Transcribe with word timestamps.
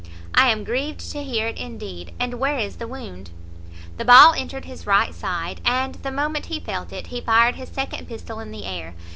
"I 0.33 0.49
am 0.49 0.63
grieved 0.63 1.11
to 1.11 1.21
hear 1.23 1.45
it, 1.47 1.59
indeed! 1.59 2.11
And 2.19 2.39
where 2.39 2.57
is 2.57 2.77
the 2.77 2.87
wound?" 2.87 3.29
"The 3.97 4.03
ball 4.03 4.33
entered 4.33 4.65
his 4.65 4.87
right 4.87 5.13
side, 5.13 5.61
and 5.63 5.93
the 5.93 6.09
moment 6.11 6.47
he 6.47 6.59
felt 6.59 6.91
it, 6.91 7.05
he 7.13 7.21
fired 7.21 7.53
his 7.53 7.69
second 7.69 8.07
pistol 8.07 8.39
in 8.39 8.49
the 8.49 8.65
air. 8.65 8.95